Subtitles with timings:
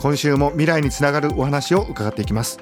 [0.00, 2.60] 今週も未来につながるお話を伺っていきます。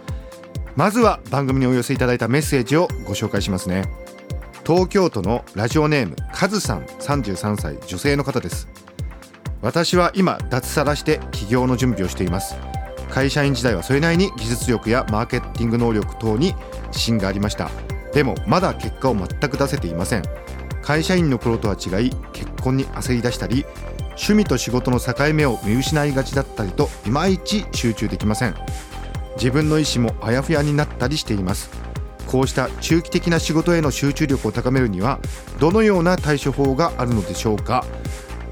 [0.75, 3.91] まずは番組にお寄せいただいたメッセージをご紹介しますね。
[4.67, 8.69] 東京都のラジオネームカズさん33歳女性の方です。
[9.63, 12.57] 私は今脱サラして起業の準備をしています。
[13.11, 16.55] 会社員時代はそれなりに技術力やマーケティング能力等に
[16.89, 17.71] 自信がありました。
[18.13, 20.23] でもまだ結果を全く出せていません。
[20.83, 23.66] 会社員の頃とは違い結婚に焦り出したり
[24.16, 28.55] 趣味と仕事の境目を見失いがちだったりといまいち集中できません。
[29.37, 31.71] 自分の意思もあやふやになったりしています。
[32.26, 35.21] こうした中期的な仕事への集中力を高めるには
[35.60, 37.85] どのような対処法があるのでしょうか？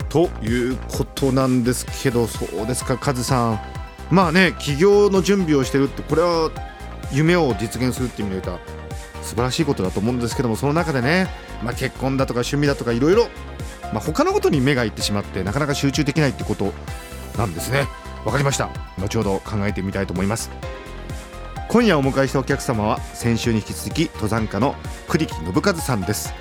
[0.09, 3.61] ということなんですけどそうですかカズさん。
[4.11, 6.51] まあね起業の準備をしてるってこれは
[7.11, 8.65] 夢を実現するっていう意味で言うと
[9.23, 11.29] 素晴らしいことだと思うんですけどもその中でね、
[11.63, 13.29] まあ、結婚だとか趣味だとかいろいろ
[13.95, 16.75] まあ、他のことに目がいってしまってなかなか集中できないってこと
[17.39, 17.87] なんですね。
[18.25, 18.69] わかりました。
[18.99, 20.51] 後ほど考えてみたいと思います。
[21.69, 24.75] 今夜お迎えしたお客様は先週に引き続き登山家の
[25.09, 26.35] 栗木信和さんです。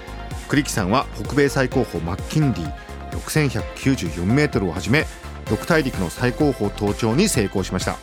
[0.47, 2.73] 栗木さんは北米最高峰マッキンリー
[3.19, 5.05] 6194メートルをはじめ
[5.45, 7.97] 6大陸の最高峰登頂に成功しました。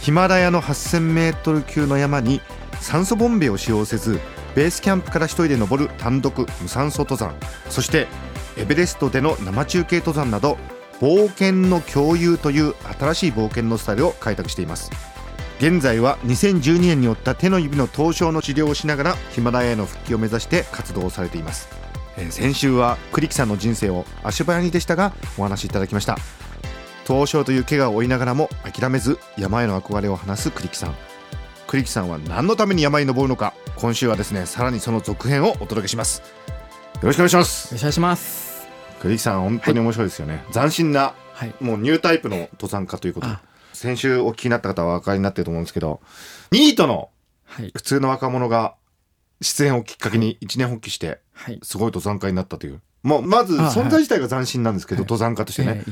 [0.00, 2.40] ヒマラヤの8000メートル級の山に
[2.80, 4.20] 酸素ボンベを使用せず
[4.54, 7.34] ベースキャンプから一人で登る単独無酸素登山。
[7.68, 8.06] そして
[8.60, 10.58] エベレストでの生中継登山など
[11.00, 14.90] 冒険の共有という新しい冒険のスタイルを開拓しています。
[15.58, 21.68] 現在は2012年に負った手の指の凍傷の治療をしながらヒマラヤへの復帰を目指して活動をされています、
[22.16, 26.16] え、先週は栗木さんの人生を足早にでしたがお話しいただきました。
[27.04, 30.94] 凍傷という怪我を負いながらも諦めず山への憧れを話す栗木さん。
[31.66, 36.22] 栗木さんは何のために山に登るのか今週はですねさらにその続編をお届けします。
[37.02, 37.66] よろしくお願いします。
[37.68, 38.49] よろしくお願いします。
[39.00, 43.28] 栗木さん本当に面白いですよね、はい、斬新な、はい、もうニュータイプの登山家ということ。
[43.72, 46.02] 先週お聞きになった方はお分かりになってると思うんですけど
[46.50, 47.08] ニートの
[47.74, 48.74] 普通の若者が
[49.40, 51.20] 出演をきっかけに一年発起して
[51.62, 55.82] すごい登山家になったという、もうまず存在自体が斬新なんですけど、登山家としてね、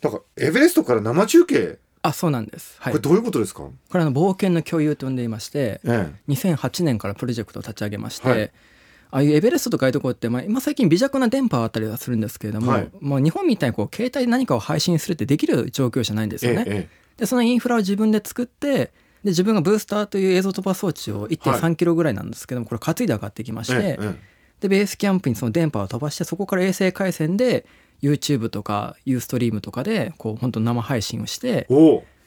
[0.00, 1.78] だからエベレストから生中継。
[2.00, 3.64] あそうなんです、はい、これどういうことですか？
[3.64, 8.50] これあの冒険の共有と呼んでいまして、ええ、2008年からプロジェクトを立ち上げまして、はい
[9.10, 16.64] ああいうエベレストとかいうところって、まあ、今最近微弱な電波はあったりはするんですけれども、はい、もう日本みたいにこう携帯で何かを配信するってできる状況じゃないんですよね。
[16.66, 18.92] ええ、でそのインフラを自分で作って
[19.24, 23.98] で自分がブースターという映像飛ば装置を1.3キロぐらいなんですけども、これ担いで上がってきまして、
[24.60, 27.66] でベースキャンプにその電波を飛ばしてそこから衛星回線で
[28.02, 31.66] YouTube とかユーストリームとかでこう本当生配信をして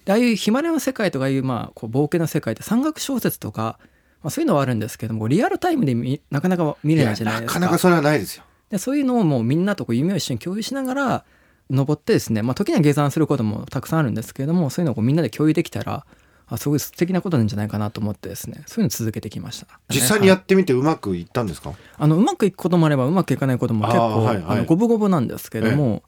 [0.06, 3.80] でああいうヒマラヤの世界とかいうまあこう冒険の世界って山岳小説とか
[4.22, 7.60] まあ、そういうのはあるんですけどもリアルタイムでなかなか見れないじゃないですか。
[7.60, 8.44] なかなかそれはないですよ。
[8.70, 11.26] でそういうのをもうみんなとこう夢を一緒に共有しながら
[11.70, 16.06] 登ってですね、まあ、時には下山することもたくさんあるんですけれどもそういうのをこうみんなで共有できたら
[16.48, 21.74] あすごい素敵なことなんじゃないかなと思ってですねそういうの続けてきました、実際にやってみてうまくいったんですか？
[21.98, 26.02] あのうまくいくこともあればうまくいかないことも結構あ、はいはい、あの五分五分なんですけども、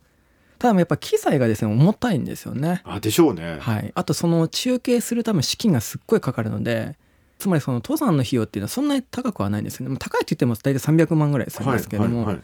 [0.58, 2.82] ただやっぱ機材がですね重たいんですよね。
[2.86, 3.58] あでしょうね。
[3.60, 3.92] はい。
[3.94, 6.98] あとその中継するため資金がすっごいかかるので
[7.41, 12.44] つまりその登山の費用っていうのはそんなに高くはないんですよね高いって言っても大体300万ぐらいするんですけども、はいはいはい、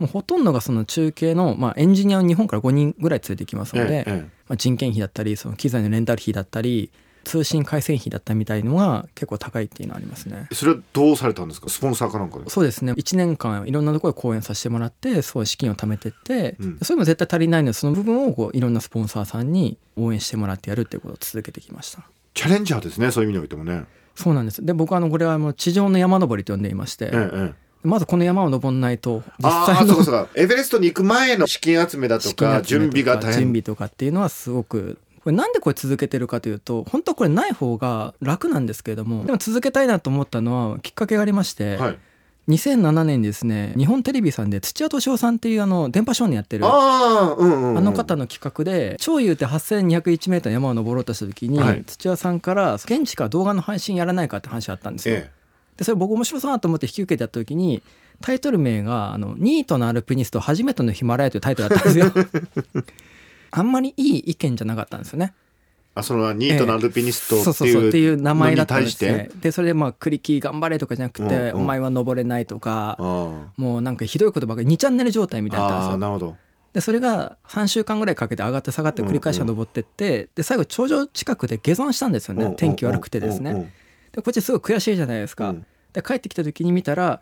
[0.00, 6.90] もうほとんどがその中継の、まあ、エンジニアを日本から5人ぐらい連れてきますので、ええ、まあ、人件費だったりその機材のレンタル費だったり
[7.24, 10.48] 通信回線費だったみたいのが結構高いっていうのはありますね。
[10.50, 11.68] それはどうされたんですか？
[11.68, 12.50] スポンサーかなんかで？
[12.50, 12.94] そうですね。
[12.94, 22.02] 1年間いろんなところで講演させてもらってそう資金を貯めてって、うん、それも絶対足りないのでその部分をこういろんなスポンサーさんに応援してもらってやるっていうことを続けてきました。
[22.34, 23.84] チャレンジャーですねそういう意味においてもね
[24.14, 24.64] そうなんです。
[24.64, 33.40] で僕はあのこれはもう地上の山登りと呼んでいまして、ええ、まずこの山を登んないと実際のそうエベレストに行く前の資金集めだとか準備が大変。
[33.40, 41.98] 準備とかっていうのはすごくこれなんでこれ続けてるかというと本当はこれない方が楽なんですけれどもでも続けたいなと思ったのはきっかけがありまして、はい
[42.48, 55.14] 2007年にですね日本テレビさんで土屋敏夫さんっていうあの電波少年やってるあ,、うんうん、あの方の企画で超優って8201メートル山を登ろうとした時に、はい、土屋さんから現地から動画の配信やらないかって話があったんですよ。
[55.16, 55.30] ええ、
[55.76, 57.80] でそれ僕面白そうなと思って引き受けてやった時に
[58.20, 62.12] タイトル名があの「ニートのアルピニスト初めてのヒマラヤ」というタイトルだったんですよ。
[63.54, 65.34] あんまりいい意見じゃなかったんですよね。
[65.94, 67.54] あそのニートなアルピニストっ
[67.90, 69.30] ていう名前だったんですね。
[69.40, 71.62] でそれでまあ「クリキー頑張れ」とかじゃなくて「うんうん。
[71.62, 73.02] お前は登れない」とかあ
[73.56, 75.92] もうなんかひどいことばかり2チャンネル状態みたいになったんですよ。
[75.92, 76.36] あーなるほど。
[76.72, 83.70] でそれが3週間ぐらいかけて上がって下がって繰り返し登ってって、で最後頂上近くで下山したんですよね、天気悪くてですね。
[84.12, 85.50] でこっちすごい悔しいじゃないですか。
[85.50, 85.66] うん。
[85.92, 87.20] で帰ってきた時に見たら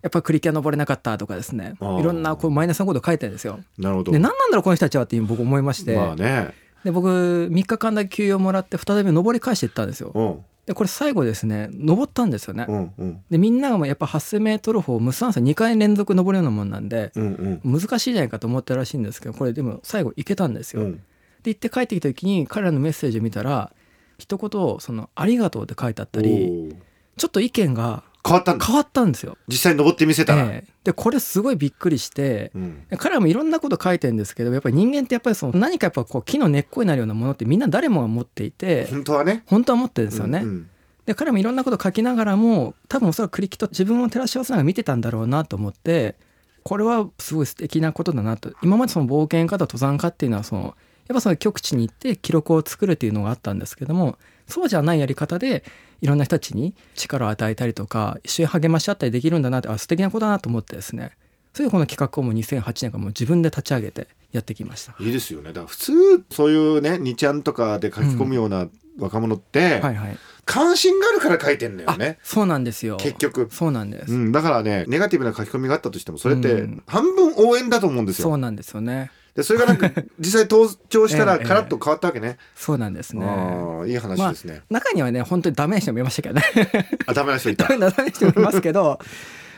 [0.00, 1.74] やっぱクリキュア登れなかったとかですね。
[1.78, 3.60] いろんなこうマイナスなこと書いてるんですよ。
[3.76, 4.12] なるほど。
[4.12, 6.54] で何なんだろうこの人たちはって僕思いまして、まあね
[6.86, 10.12] で僕3日間だけ休養もらって再び登り返していったんですよ。
[10.14, 12.66] うんでこれ最後ですね登ったんですよね。
[12.68, 20.82] うんうんでみんながもうやっぱ 8,000m 歩を無酸素2回連続登るようなもんなんでうんうん難しいじゃないかと思ったらしいんですけどこれでも最後行けたんですよ。
[20.82, 21.02] うん
[21.42, 23.72] で行って帰ってきた時に彼らのメッセージを見たら
[24.18, 26.74] 一言その「ありがとう」って書いてあったり
[27.16, 29.38] ちょっと意見が変わったんだ変わったんですよ。
[29.46, 30.72] 実際に登ってみせたら、ええ。
[30.84, 32.86] でこれすごいびっくりしてうん。
[32.98, 39.44] 彼らもいろんなこと書いてるんですけどやっぱり人間ってやっぱりその何かやっぱこう木の根っこになるようなものってみんな誰もが持っていて本当はね。
[39.46, 40.40] 本当は持ってるんですよね。
[40.42, 40.70] うんうん。
[41.06, 46.16] で彼もいろんなこと書きながらも多分おそらくクリキと自分を照らし合わせながら見てたんだろうなと思って
[46.64, 48.52] これはすごい素敵なことだなと。
[48.62, 50.74] 今までその冒険家と登山家っていうのはその
[51.08, 55.64] やっぱその極地に行って記録を作るっていうのがあったんですけどもそうじゃないやり方で
[56.00, 61.12] いろんな人たちに力を与えたりとか一緒に励まし合ったりできるんだなってあ素敵なことだなと思ってですね
[61.52, 64.94] それでこの企画をもう2008年からもう自分で立ち上げてやってきました。
[65.00, 65.48] いいですよね。
[65.48, 68.68] だから普通そういうね2ちゃんとかで書き込むような
[68.98, 72.98] 若者って、はいはい、関心があるから書いてんだよあねそうなんですよ。
[72.98, 73.48] 結局。
[73.50, 76.82] そうなんです、うん、だからねネガティブな書き込みがあったとしてもそれってうん。
[76.86, 83.24] 半分応援だと思うんですよ、そうなんですよねでそれがなんか 実際登場したらええカラッと変わったわけね、 そうなんですね。
[83.24, 86.42] ああいい話ですね、中にはね本当にダメな人もいましたけどね。
[87.06, 87.68] あダメな人いた。
[87.68, 88.98] ダメな人もいますけど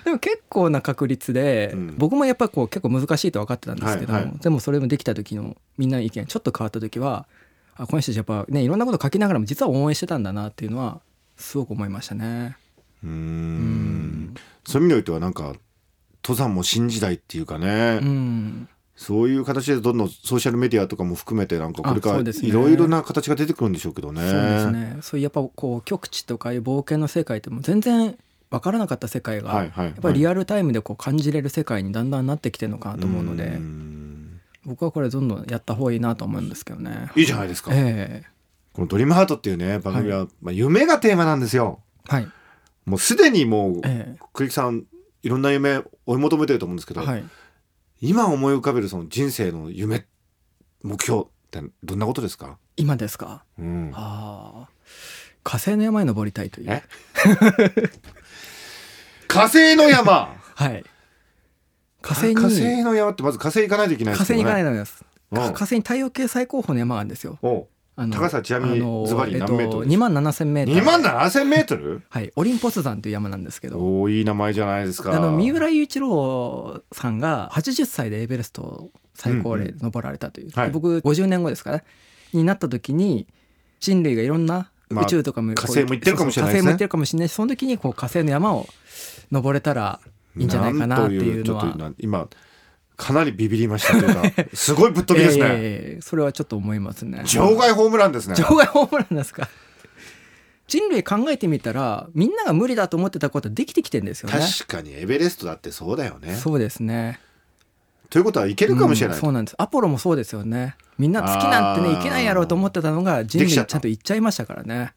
[0.05, 1.95] でも結構な確率で、うん。
[1.97, 4.39] 僕もやっぱこう結構難しいと分かってたんですけども、はいはい。
[4.39, 7.27] でもそれもできた時のみんなの意見ちょっと変わった時は
[7.77, 11.01] あこの人たちやっぱねいろんなこと書きながらも実は応援してたんだなっていうのは
[11.37, 12.57] すごく思いましたね。
[13.05, 14.35] うーんうん。
[14.67, 15.55] そういう意味においてはなんか
[16.25, 24.21] 登山も新時代っていうかね、うんそういう形でどんどんソーシャルメディアとかも含めてなんかこれからいろいろな形が出てくるんでしょうけどね。
[24.21, 28.19] そうですねそうやっぱこう極地とかいう冒険の世界ってもう全然
[28.50, 33.45] 分からなかった世界が、やっぱりリアルタイムでこう感じれる世界にだんだんなってきてるのかなと思うので。
[33.45, 37.11] ん僕はこれどんどんやった方がいいなと思うんですけどね。
[37.17, 37.71] いいじゃないですか。
[37.73, 38.25] え
[38.73, 41.81] このドリームハートっていうね番組は、まあ、夢がテーマなんですよ。
[42.11, 42.29] えはい。
[42.85, 44.85] もうすでにもう、え栗木さん
[45.23, 47.25] いろんな夢追い求めてると思うんですけど、えはい。
[48.00, 50.06] 今思い浮かべるその人生の夢
[50.83, 53.45] 目標ってどんなことですか、今ですか？
[53.59, 54.69] うん、ああ。
[55.43, 56.71] 火星の山に登りたいという。
[56.71, 56.83] え？
[59.27, 60.35] 火星の山？
[60.55, 60.85] はい。
[62.03, 65.03] 火星に火星の山ってまず火星行かないといけない火星に行かないいとダメです。
[65.03, 65.09] うん
[65.53, 67.39] 火星に太陽系最高峰の山があるんですよ。
[68.06, 70.81] 高さちなみにズバリ何メートルです2万7千メートル。
[70.81, 72.03] 2万7千メートル？
[72.09, 72.33] はい。
[72.37, 73.79] オリンポス山という山なんですけど。
[73.79, 75.12] おおいい名前じゃないですか。
[75.12, 80.71] あの三浦雄一郎さんが80歳でエベレストを最高齢で登られたという、はい。
[80.71, 81.83] 僕50年後ですかね。
[82.33, 83.27] になった時に
[83.81, 86.61] 人類がいろんなまあ宇宙とかも、火星も行ってるかもしれないね。
[86.61, 88.69] 火星も行ってるかもしれないしその時にこう火星の山を
[89.33, 90.00] 登れたら
[90.37, 91.65] いいんじゃないかなっていうのは。
[91.65, 92.29] なんとちょっと今
[92.99, 97.23] かなりビビりましたというかすごいぶっ飛びですね、 ええそれはちょっと思いますね。
[97.25, 98.35] 場外ホームランですね。
[98.35, 99.49] 場外ホームランですか？
[100.67, 104.38] 人類考えてみたらみんなが無理だと思ってたことはできてきてるんですよね。
[104.38, 106.35] 確かにエベレストだってそうだよね。
[106.35, 107.21] そうですね。
[108.11, 109.55] ということはいけるかもしれない、うんそうなんです。
[109.59, 110.76] アポロもそうですよね。
[110.99, 114.93] みんな月なんてねいけないやろうと思ってたのが人類ちゃんと行っちゃいましたからね。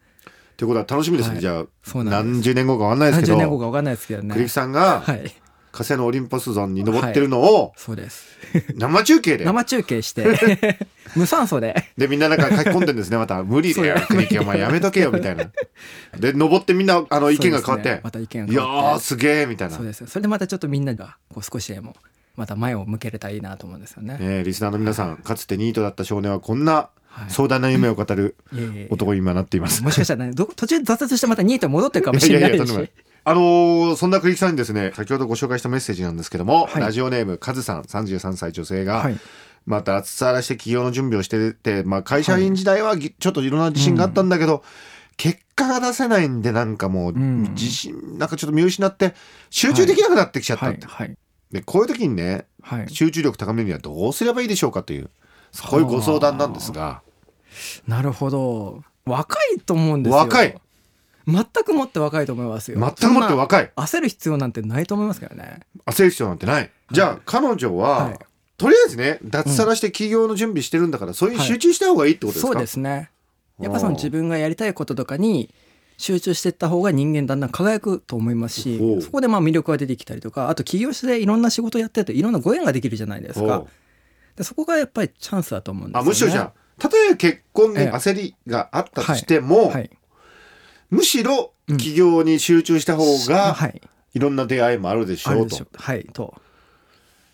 [0.57, 1.41] ということは楽しみですね、はい。
[1.41, 4.33] じゃあ何十年後かわかんないですけ何ど十年後か分かんないですけどね。
[4.33, 5.33] 栗木さんがはい
[5.71, 8.27] 火星のオリンポス山に登ってるのをそうです。
[8.75, 10.79] 生中継で、生中継して。
[11.15, 11.75] 無酸素で。
[11.97, 13.17] でみんななんか書き込んでるんですね。
[13.17, 13.43] また。
[13.43, 13.97] 無理だよ。
[13.97, 14.07] そう。
[14.07, 15.11] 栗木お前やめとけよ。
[15.11, 15.49] みたいな。
[16.17, 18.97] で登ってみんなあの意見が変わって、ねまた意見がいや変わって。
[18.97, 19.75] ーすげえみたいな。
[19.75, 20.05] そうです。
[20.07, 21.95] それでまたちょっとみんながこう少しでも
[22.35, 24.17] また前を向けれたらいいなと思うんですよね。
[24.17, 27.29] ね、リスナーの皆さんかつてニートだった少年はこんなはい。
[27.29, 28.37] 壮大な夢を語る
[28.89, 29.83] 男に今なっています。
[29.83, 32.57] もしかしたらねど途中で挫折してまたニートに戻ってるかもしれないし。
[32.57, 32.91] とんでもない
[33.23, 36.81] あのーそんな栗木さんにですね先ほどご紹介したメッセージなんですけども、はい。
[36.81, 39.17] ラジオネームカズさん33歳女性が、はい。
[39.65, 44.63] また脱サラして起業の準備をしてて、まあ、会社員時代はぎちょっといろんな自信があったんだけど、
[45.17, 47.43] 結果が出せないんでなんかもううん。
[47.53, 49.13] 自信なんかちょっと見失って
[49.51, 51.07] 集中できなくなってきちゃったって、はい。
[51.07, 51.17] はい。
[51.51, 52.89] でこういう時にねはい。
[52.89, 55.09] 集中力高めるにはどうすればいいでしょうかという
[55.51, 57.01] そういうご相談なんですが。
[57.87, 58.83] なるほど。
[59.05, 60.17] 若いと思うんですよ。
[60.17, 60.55] 若い
[61.31, 62.79] 全くもって若いと思いますよ。
[62.79, 63.71] 全くもって若い。
[63.75, 65.61] な焦る必要なんてないと思いますけどね。
[65.85, 66.69] 焦る必要なんてない。
[66.91, 68.19] じゃあ彼女は、はい。
[68.57, 73.09] とりあえずね脱サラして起業の準備してるんだから、そういう集中した方がいいってことですか、そうですね。
[73.59, 75.53] やっぱその自分がやりたいこととかに
[75.97, 83.65] 集中していった方が人間だんだん輝くと思いますしそこでまあ魅力が出てきたりとかあと起業していろんな仕事やってるといろんなご縁ができるじゃないですか。
[84.35, 89.73] でそこがやっぱりチャンスだと思うんですよ、ね、あむしろじゃあ例えば結婚に焦りがあったとしても、はい。
[89.73, 89.89] はい、
[90.91, 93.81] むしろ起業に集中した方が、はい、
[94.13, 95.65] いろんな出会いもあるでしょうと。
[95.73, 96.35] はいと。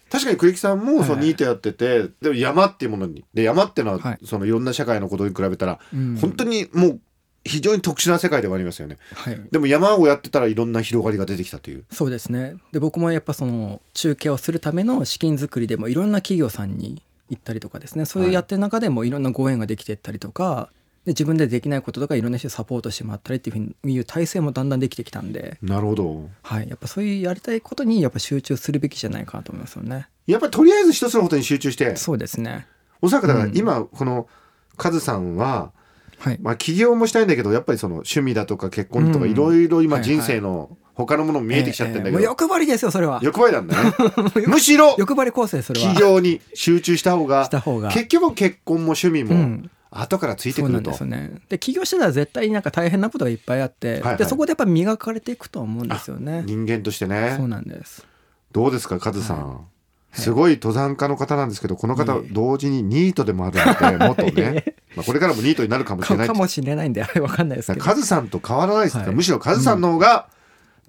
[0.10, 7.00] 確かに栗木さんもそのニートやってて、はい、でも山っていうものにで山っていうのは、そのいろんな社会のことに比べたら、うん、本当にもう
[7.44, 11.84] 非常に特殊な世界ではありますよね、はい、でも山をやってたらいろんな広がりが出てきたという。
[11.92, 12.56] そうですね。
[12.72, 18.06] で僕もやっぱその中継をするための資金作りでもいろんな企業さんに行ったりとかですね。
[18.06, 20.70] そういうやってる中でもいろんなご縁ができていったりとか、
[21.08, 25.58] で自分でできないこととかいろんな人サポートしてもらったりっていうふうにいう体制もだんだんできてきたんで。
[25.62, 30.10] なるほど、はい、やっぱそういうやりたいことにやっぱ集中するべきじゃないかなと思いますよね。
[30.26, 31.96] やっぱりとりあえず一つのことに集中して。
[31.96, 32.68] そうですね。
[33.02, 34.28] おそらくだから今この
[34.76, 35.72] カズさんは、
[36.20, 43.22] はい、まあ起業もしたいんだけどやっぱりその趣味だとか結婚とかいろいろ今人生の他のものも見えてきちゃってんだけど、えーえー、欲張りですよそれは。
[43.24, 43.94] 欲張りなんだね。
[44.46, 45.94] むしろ欲張り構成それは。
[45.94, 47.48] 起業に集中した方が
[47.94, 50.94] 結局結婚も趣味も、うん後からついてくると。
[50.94, 51.42] そうなんですよね。
[51.50, 56.44] で起業してたら絶対になんか大変なことがいっぱいあって、はいはい、でそこでやっぱ磨かれていくと思うんですよね。
[56.46, 57.36] 人間としてね。
[57.38, 58.06] そうなんです。
[58.52, 59.50] どうですかカズさん？
[59.50, 59.78] はい
[60.14, 66.28] すごい登山家の方なんですけど、この方、同時にニートでもあるので、もっとね、 まあこれからもニートになるかもしれない。
[66.28, 67.86] かもしれないんで、わかんないですけど。
[67.86, 70.28] カズさんと変わらないですはい、むしろカズさんの方が、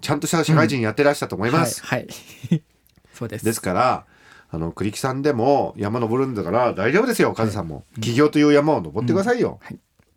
[0.01, 1.81] ちゃんとした社会人やってらっしゃると思います。
[1.83, 2.07] うん、はい、
[2.49, 2.63] はい、
[3.13, 3.45] そうです。
[3.45, 4.05] ですから、
[4.51, 9.59] あの栗木さんでも山登るんだから大丈夫ですよカズさんも、起業という山を登ってくださいよ、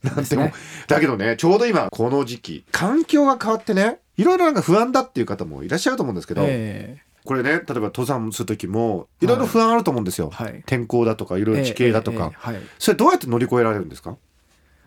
[0.02, 0.50] なんても、
[0.88, 12.32] だけどねちょうど今この時期環境が変わってねいろいろなんか不安だっていう方もいらっしゃると思うんですけど、えー、これね例えば登山する時もいろいろ不安あると思うんですよ、はい、天候だとかいろいろ地形だとか、
[12.78, 14.16] それどうやって乗り越えられるんですか？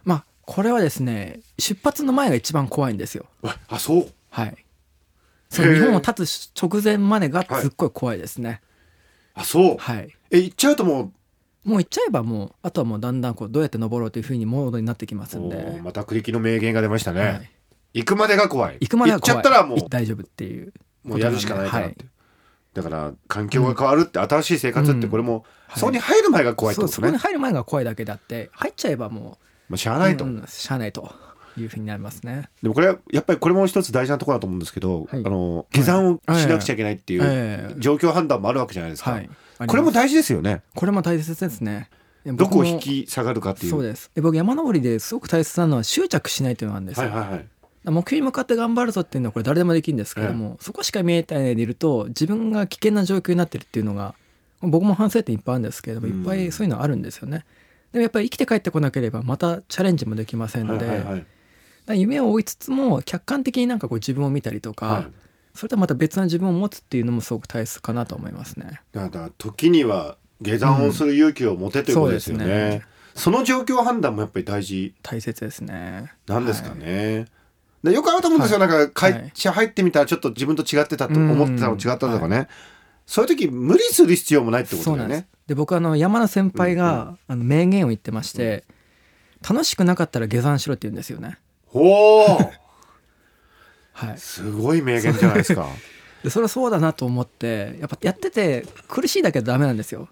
[0.04, 3.26] まあこれはですね出発の前が一番怖いんですよ。
[3.68, 4.08] あそう。
[4.30, 4.56] はい。
[5.50, 8.62] そう日本を立つ直前までがすっごい怖いですね、
[9.36, 9.78] あそう。
[9.78, 10.10] はい。
[10.32, 11.12] え行っちゃうとも
[11.66, 11.70] う。
[11.70, 15.82] もう行っちゃえばもうあとはもうだんだんこうどうやって登ろうというふうにモードになってきますんで。
[15.84, 17.50] また栗木の名言が出ましたね、はい、
[17.94, 18.78] 行くまでが怖い。
[18.80, 19.36] 行くまでが怖い。
[19.36, 19.90] 行っちゃったらもう。
[19.90, 20.74] 大丈夫っていう
[21.04, 22.10] もうやるしかないかなって、はい、
[22.76, 29.40] だから環境が変わるって、新しい生活ってこれも、うん、そこに入る前が怖いってことね、そこに入る前が怖いだけであって入っちゃえばも
[29.70, 31.14] う、まあ、しゃあないと、うん、しゃあないと
[31.58, 32.50] いうふうになりますね。
[32.62, 39.12] でもこれはやっぱりこれも一つ大事なところだと思うんですけど、はい、あの下山をしなくちゃいけないっていう状況判断もあるわけじゃないですか。
[39.12, 39.30] はい、
[39.68, 40.62] これも大事ですよね。
[40.76, 41.90] これも大切ですね。
[42.26, 43.72] どこを引き下がるかっていう。
[43.72, 44.10] そうです。
[44.16, 47.10] 僕山登りですごく大切なのは執着しないというのがあるんですよ。
[47.10, 47.46] はいはいはい。
[47.86, 54.16] 目標に向かって頑張るぞっていうのはこれ誰でもできるんですけども、そこしか見えたいでいると自分が危険な状況になってるっていうのが
[54.62, 57.46] 僕も反省点いっぱいあるんですけれどもいっぱいそういうのあるんですよね。
[57.92, 61.26] でもやっぱり生きて帰ってこなければまたチャレンジもできませんので、はいはいはい
[61.94, 65.08] 夢を追いつつも客観的になんかこう自分を見たりとか、はい、
[65.54, 68.82] それとはまた別な自分を持つっていうのもすごく大切かなと思いますね。
[68.92, 72.46] だから時には下山をする勇気を持てということですよね。
[72.46, 72.82] うん、そね
[73.16, 76.12] その状況判断もやっぱり大事大切ですね。
[76.28, 77.28] なんですかね。
[77.84, 82.48] はい、よくあると思うんですよ、はい、なんか会社入ってみたらちょっと自分と違ってたと思ってたの違ったとかね、
[83.06, 85.28] そういう時無理する必要もないってことだよね。
[85.48, 88.66] で僕あの山田先輩が、うんうん、あの名言を言ってまして、
[89.48, 91.38] うん、楽しくなかったら下山しろって言うんですよね。
[91.76, 92.52] ほう
[93.92, 95.68] はい、すごい名言じゃないですか。
[96.24, 100.10] でそれはそうだなと思ってやっぱやってて苦しいだけどダメなんですよ。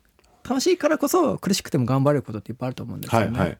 [0.48, 3.58] 楽しいからこそ苦しくても頑張れることっていっぱいあると思うんですよね、はいはい、な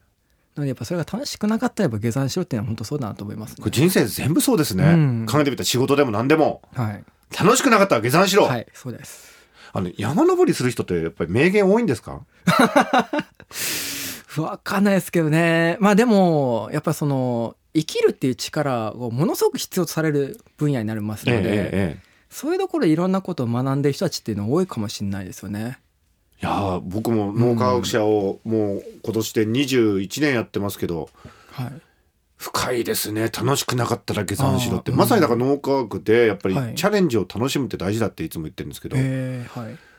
[0.58, 7.02] のでやっぱそれが楽しくなかったらやっぱ下山しろっていうのは本当そうだなと思います、ね、これ人生全部そうですね、うん、考えてみたら仕事でも何でも、はい、
[7.42, 8.44] 楽しくなかったら下山しろ。
[8.44, 9.32] はいそうです。
[9.72, 12.20] あの山登りする人ってやっぱり名言多いんですか？
[14.38, 15.76] わかんないですけどね。
[15.80, 21.98] まあでもやっぱその生きるっていう力をものすごく必要とされる分野になりますので、えええ、
[22.30, 25.78] そういうところでいろんなことを学んでる人たちっていうのは多いかもしれないですよね。
[26.40, 31.08] いや僕も脳科学者をもう今年で21年やってますけど、
[31.52, 31.72] はい、
[32.36, 33.22] 深いですね。
[33.24, 39.04] 楽しくなかったら下山しろって、まさにだから脳科学でやっぱりチャレンジを楽しむって大事だっていつも言ってるんですけど、はい、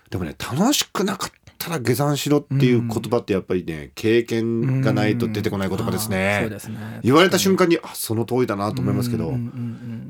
[0.09, 1.31] でもね楽しくなかっ
[1.65, 6.39] たら下山しろっていう言葉ってやっぱりね経験がないと出てこない言葉ですね。
[6.41, 9.33] そうですね言われた瞬間にあその通りだなと思いますけど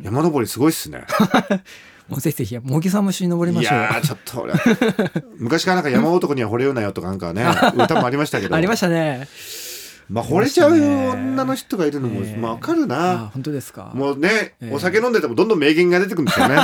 [0.01, 1.05] 山登りすごいっすね。
[2.07, 3.79] もうぜひぜひ茂木さんも一緒に登りましょう。
[3.79, 4.53] いやちょっと俺
[5.39, 7.43] 昔からなんか山男には惚れようなよとかなんかね
[7.75, 8.53] 歌もありましたけど。
[8.55, 9.27] ありましたね。
[10.07, 13.31] まあ惚れちゃう女の人がいるのも、まあわかるな。
[13.33, 13.91] 本当ですか？
[13.95, 16.55] もうね、お酒飲んでてもどんどん名言が出てくるんですよね。
[16.55, 16.57] い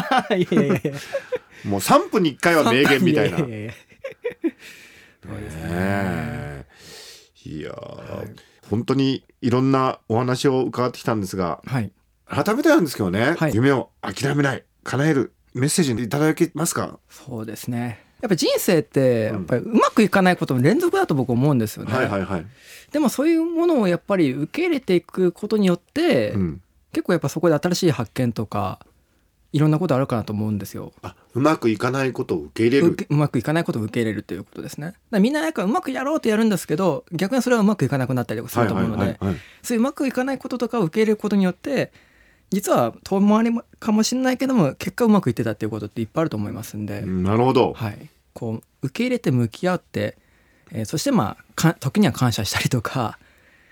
[0.56, 0.92] やいやいや
[1.66, 3.40] もう3分に1回は名言みたいな。
[5.26, 6.66] いやいやいやそうですね。
[7.44, 8.36] いや、はい、
[8.70, 11.92] 本当にいろんなお話を伺ってきたんですが、はい、
[12.28, 17.00] 改めてなんですけどね、はい、夢を諦めない叶えるメッセージいただけますか？
[17.10, 18.06] そうですね。
[18.22, 22.46] やっぱ人生ってやっぱりうまくいかないことの連続だと僕思うんですよね、はいはいはい、
[22.92, 26.62] でもそういうものをやっぱり受け入れていくことによって、うん、
[26.94, 28.86] 結構やっぱそこで新しい発見とか
[29.54, 30.94] いろんなことあるかなと思うんですよ。
[31.02, 34.94] あうまくいかないことを受け入れるうまくいかないことを受け入れるということですね。
[35.12, 39.18] みんななんかうまくやろうとやるんですけど逆にそれはうまくいかなくなったりとかすると思うので
[39.62, 41.92] そういううまくいかないこととかを受け入れることによって
[42.50, 47.02] 実は遠回りかもしれないけども結果うまくいってたっていうことっていっぱいあると思いますんで。
[47.02, 50.18] なるほど、はい、こう受け入れて向き合って、
[50.72, 53.18] えー、そしてまあ時には感謝したりとか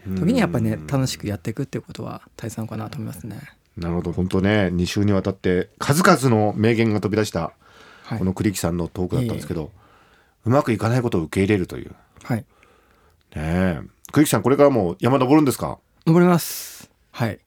[0.06, 3.40] 時にやっぱりね楽しくやっていくっていうことは大切なのかなと思いますね。
[3.80, 4.12] なるほど。
[4.12, 7.54] 本当ね2週にわたって数々の名言が飛び出した
[8.18, 9.70] この栗木さんのトークだったんですけど、はい、
[10.46, 11.96] うまくいかないことを受け入れるという。
[12.24, 12.38] はい。
[12.40, 12.46] ね
[13.36, 13.82] え。
[14.12, 15.80] 栗木さんこれからも山登るんですか？
[16.06, 16.90] 登ります。
[17.12, 17.40] はい。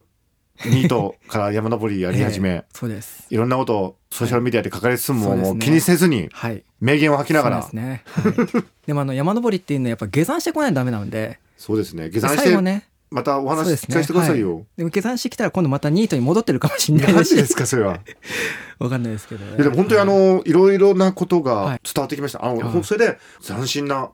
[0.67, 3.27] ニートから山登りやり始め、 えー、そうです。
[3.31, 7.63] いろんなことをソーシャルメディアで書かれつつもはい、もう気にせずに、はい、名言を吐きながら。
[7.63, 11.41] そうですね、はい、でもあの山登りっていうのはやっぱ下山してこないとダメなので。
[11.57, 12.11] そうですね。
[12.11, 14.47] 下山してねまたお話聞かせてくださいよ。
[14.49, 14.55] でね。
[14.55, 18.01] はい、でも下山してきたら今度またニートに戻ってるかもしれないマジですかそれは。
[18.79, 20.53] わかんないですけど、ね、でも本当にあの、い。
[20.53, 22.45] ろいろなことが伝わってきました。
[22.45, 24.11] あの、それで斬新な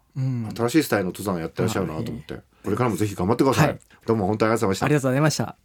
[0.55, 3.69] 新しいスタイルの登山をやってらっしゃるなと思って、これからもぜひ頑張ってください。
[3.69, 4.87] はい、どうも本当にありがとうございました。
[4.87, 5.57] ありがとうございました。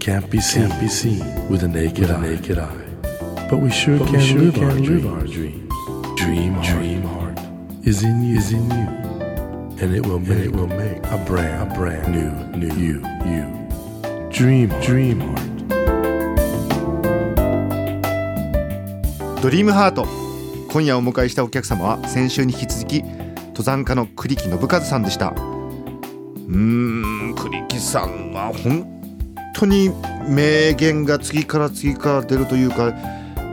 [0.00, 2.64] Can't be seen, can't be seen with a naked, with a naked eye.
[2.64, 3.46] eye.
[3.50, 5.72] But we sure but can, we sure live, can our live our dreams.
[6.16, 8.88] Dream, dream heart, heart is in you, is in you,
[9.80, 13.44] and it will make, it will make a brand, a brand new, new you, you.
[14.30, 15.46] Dream, dream heart.
[19.42, 20.06] ドリームハート
[20.70, 28.89] 今夜お迎えしたお客様は先週に引き続き登山家の栗木信和さんでしたうーん栗木さんは本
[29.60, 29.90] 当に
[30.26, 32.94] 名言が次から次から出るというか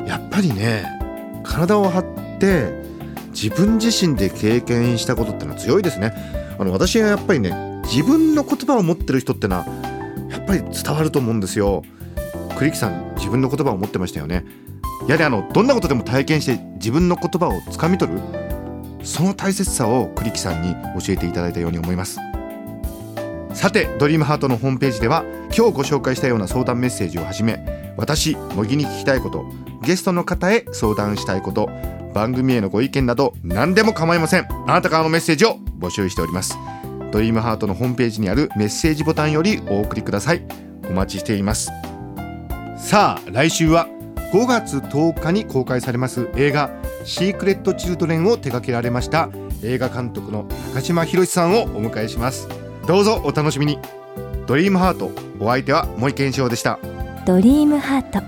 [0.06, 0.86] やっぱりね
[1.43, 2.72] 体を張って
[3.32, 6.13] 自分自身で経験したことってのは強いですね。
[6.60, 7.52] あの私はやっぱりね
[7.84, 9.65] 自分の言葉を持ってる人ってのは
[10.30, 11.84] やっぱり伝わると思うんですよ。
[12.58, 14.46] 栗木さん自分の言葉を持ってましたよね。
[15.08, 18.20] やはりあのどんなことでも体験して自分の言葉をつかみ取る
[19.04, 22.20] その大切さを栗木さんに教えていただいたように思います。
[23.58, 27.58] さてドリームハートのホームページでは今日ご紹介したような相談メッセージをはじめ
[27.98, 29.46] 私茂木に聞きたいこと
[29.82, 31.67] ゲストの方へ相談したいこと
[32.13, 34.48] 番組へのご意見など何でも構いません。
[34.67, 36.56] あなたからのメッセージを募集しております。
[37.12, 40.41] ドリームハートのホームページにあるメッセージボタンよりお送りください。
[40.89, 41.72] お待ちしています。
[42.78, 43.88] さあ来週は
[44.34, 46.70] 5月10日に公開されます映画
[47.06, 49.30] シークレット・チルドレンを手掛けられました
[49.63, 52.48] 映画監督の高島博さんをお迎えします。
[52.88, 53.78] どうぞお楽しみに。
[54.47, 56.80] ドリームハートお相手は森健翔でした。
[57.26, 58.21] ドリームハート。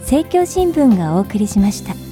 [0.00, 2.07] 政教新聞がお送りしました。